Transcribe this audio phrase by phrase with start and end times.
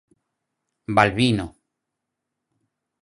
[0.95, 1.45] Balbino.